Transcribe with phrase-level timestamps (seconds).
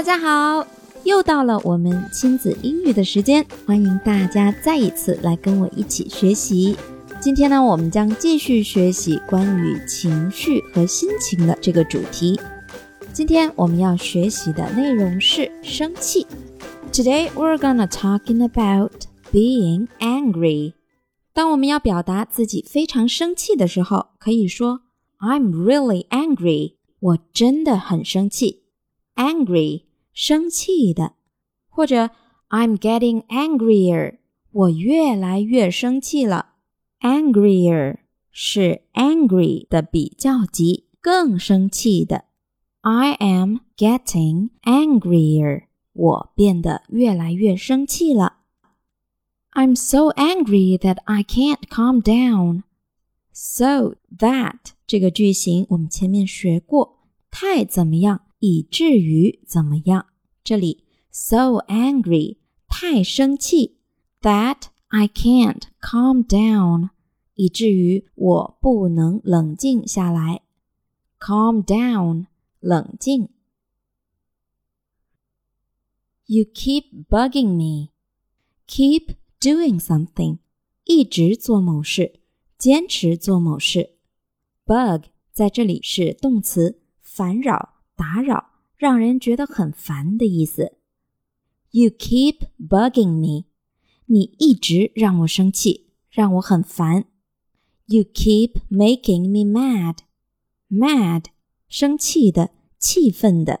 [0.00, 0.66] 大家好，
[1.04, 6.74] 又到了我们亲子英语的时间，欢迎大家再一次来跟我一起学习。
[7.20, 12.40] 今天呢，我们将继续学习关于情绪和心情的这个主题。
[13.12, 16.26] 今天我们要学习的内容是生气。
[16.90, 20.72] Today we're gonna talking about being angry。
[21.34, 24.80] 当我们要表达自己非常生气的时候，可以说
[25.18, 26.76] I'm really angry。
[27.00, 28.62] 我真的很生气。
[29.16, 29.82] angry
[30.19, 31.13] 生气的，
[31.67, 32.11] 或者
[32.49, 34.19] I'm getting angrier，
[34.51, 36.53] 我越来越生气了。
[37.01, 37.97] angrier
[38.31, 42.25] 是 angry 的比较级，更生气的。
[42.81, 48.37] I am getting angrier，我变得越来越生气了。
[49.51, 52.63] I'm so angry that I can't calm down.
[53.31, 56.99] So that 这个句型我们前面学过，
[57.31, 58.21] 太怎么样？
[58.39, 60.07] 以至于怎么样？
[60.49, 63.77] 这里 so angry 太生气，
[64.21, 66.89] that I can't calm down
[67.33, 70.41] 以至于我不能冷静下来。
[71.19, 72.27] calm down
[72.59, 73.29] 冷静。
[76.25, 77.91] You keep bugging me.
[78.67, 80.39] Keep doing something
[80.83, 82.19] 一直做某事，
[82.57, 83.97] 坚持做某事。
[84.65, 87.73] bug 在这里是动词，烦扰。
[87.97, 88.48] 打扰，
[88.80, 90.72] 让人觉得很烦的意思。
[91.70, 93.44] You keep bugging me，
[94.06, 97.04] 你一直让我生气，让我很烦。
[97.84, 101.24] You keep making me mad，mad
[101.68, 103.60] 生气的，气愤的。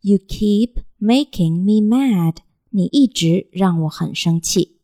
[0.00, 2.38] You keep making me mad，
[2.70, 4.80] 你一直让我很生气。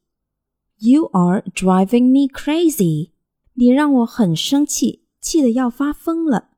[0.78, 3.10] You are driving me crazy，
[3.54, 6.50] 你让我很生气，气得要发疯了。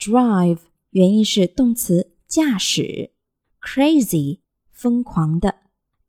[0.00, 0.62] Drive。
[0.90, 3.12] 原因是动词驾驶
[3.60, 4.40] ，crazy
[4.72, 5.56] 疯狂的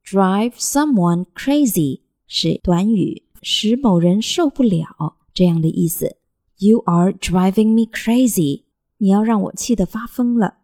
[0.03, 6.17] ，drive someone crazy 是短语，使某人受不了这样的意思。
[6.57, 8.63] You are driving me crazy，
[8.97, 10.57] 你要让我气得发疯了。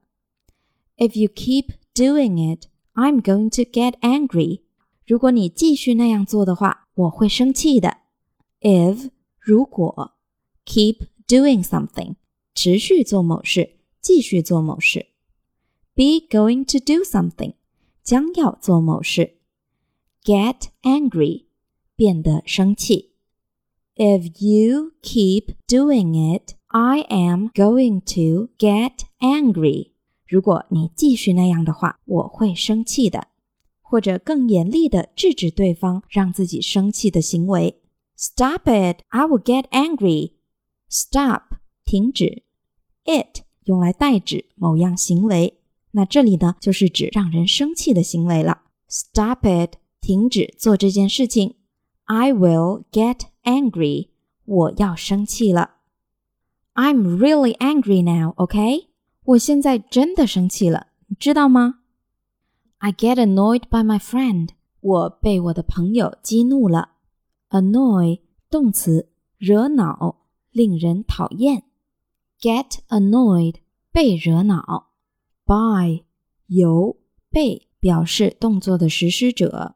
[0.98, 4.62] If you keep doing it, I'm going to get angry。
[5.06, 7.98] 如果你继续那样做的话，我会生气的。
[8.62, 9.10] If
[9.40, 10.14] 如果
[10.66, 12.16] keep doing something
[12.56, 13.78] 持续做某事。
[14.04, 15.13] 继续做某事
[15.96, 17.54] ，be going to do something，
[18.04, 19.38] 将要做某事
[20.24, 21.46] ，get angry，
[21.96, 23.14] 变得生气。
[23.96, 29.92] If you keep doing it, I am going to get angry。
[30.28, 33.28] 如果你继续那样的话，我会生气的。
[33.86, 37.80] 或者更严厉的制止对方让自己生气的行为。
[38.18, 39.04] Stop it!
[39.10, 40.32] I will get angry.
[40.90, 42.42] Stop，停止。
[43.06, 45.60] It 用来代指某样行为，
[45.96, 48.62] 那这里呢就是指让人生气的行为了。
[48.88, 51.56] Stop it，停止做这件事情。
[52.06, 54.10] I will get angry，
[54.46, 55.76] 我要生气了。
[56.74, 58.90] I'm really angry now，OK？
[59.24, 61.80] 我现在真的生气了，你知道吗
[62.80, 64.50] ？I get annoyed by my friend，
[64.82, 66.90] 我被我的朋友激怒了。
[67.50, 71.64] Annoy 动词，惹恼，令人讨厌。
[72.42, 73.58] get annoyed
[73.92, 74.93] 被惹恼
[75.54, 76.04] ，by
[76.48, 76.98] 由
[77.30, 79.76] 被表示动作的实施者。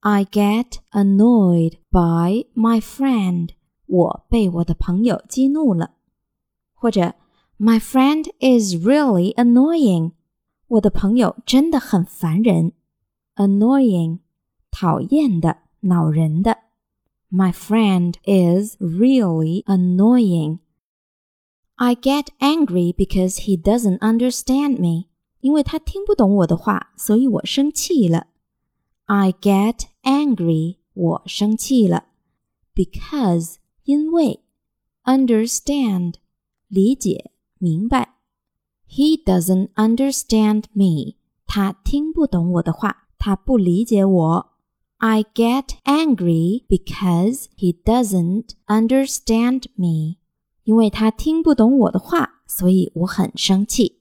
[0.00, 3.50] I get annoyed by my friend，
[3.86, 5.94] 我被我的朋友激怒了。
[6.74, 7.14] 或者
[7.58, 10.12] My friend is really annoying，
[10.68, 12.72] 我的朋友真的很烦人。
[13.36, 14.20] Annoying，
[14.70, 16.58] 讨厌的，恼人的。
[17.30, 20.58] My friend is really annoying。
[21.75, 25.07] I get angry because he doesn't understand me.
[25.41, 28.27] 因为他听不懂我的话，所以我生气了。
[29.05, 32.05] I get angry，我生气了。
[32.75, 34.41] Because 因为
[35.03, 36.15] understand
[36.67, 38.15] 理解明白。
[38.87, 41.15] He doesn't understand me，
[41.45, 44.51] 他听不懂我的话，他不理解我。
[44.97, 50.17] I get angry because he doesn't understand me.
[50.64, 54.00] 因为他听不懂我的话，所以我很生气。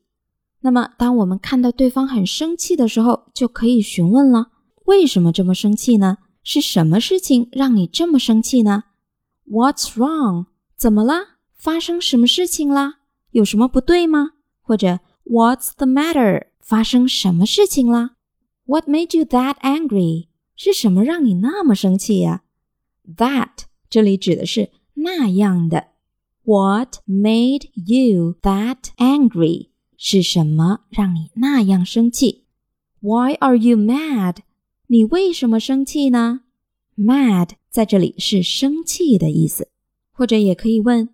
[0.62, 4.48] 那么，当我们看到对方很生气的时候，就可以询问了：
[4.86, 6.18] 为什么这么生气呢？
[6.42, 8.84] 是什么事情让你这么生气呢
[9.50, 10.48] ？What's wrong？
[10.76, 11.38] 怎么了？
[11.56, 12.96] 发生什么事情啦？
[13.32, 14.32] 有什么不对吗？
[14.62, 16.48] 或者 What's the matter？
[16.60, 18.16] 发生什么事情啦
[18.66, 20.28] ？What made you that angry？
[20.56, 22.44] 是什么让你那么生气呀
[23.18, 23.50] ？That
[23.90, 25.93] 这里指的是那样的。
[26.45, 29.69] What made you that angry？
[29.97, 32.45] 是什么让你那样生气？
[33.01, 34.37] Why are you mad？
[34.87, 36.41] 你为什么生气呢？
[36.97, 39.69] Mad 在这里是生气的意思，
[40.13, 41.11] 或者也可以问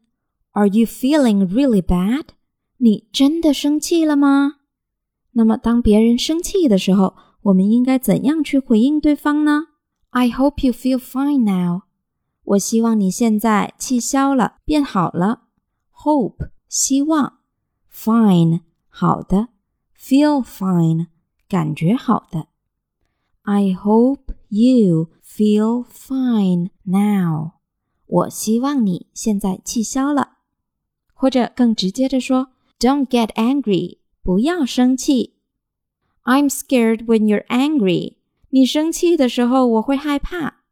[0.52, 2.26] Are you feeling really bad？
[2.76, 4.56] 你真的生气了吗？
[5.32, 9.68] 那么当别人生气的时候，我们应该怎样去回应对方呢？
[10.10, 11.82] I hope you feel fine now。
[12.49, 15.43] 我希望你现在气消了，变好了。
[15.93, 17.41] Hope 希望
[17.93, 19.49] ，fine 好的
[19.95, 21.07] ，feel fine
[21.47, 22.47] 感觉好的。
[23.43, 27.51] I hope you feel fine now。
[28.07, 30.37] 我希望你现在气消了，
[31.13, 32.49] 或者更直接的说
[32.79, 35.35] ，Don't get angry，不要生气。
[36.23, 38.15] I'm scared when you're angry。
[38.49, 40.63] 你生气的时候，我会害怕。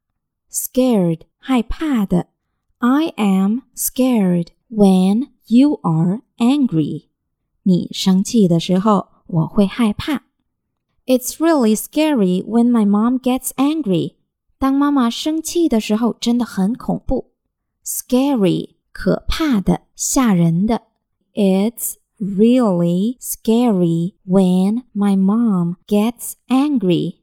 [0.51, 2.28] Scared，害怕的。
[2.78, 7.08] I am scared when you are angry。
[7.62, 10.24] 你生气的时候，我会害怕。
[11.06, 14.16] It's really scary when my mom gets angry。
[14.58, 17.32] 当妈妈生气的时候，真的很恐怖。
[17.84, 20.82] Scary，可怕的，吓人的。
[21.34, 27.22] It's really scary when my mom gets angry。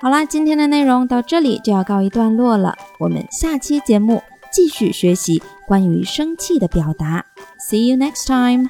[0.00, 2.76] 好啦，今天的内容到这里就要告一段落了。
[2.98, 4.22] 我们下期节目
[4.52, 7.26] 继续学习关于生气的表达。
[7.58, 8.68] See you next time.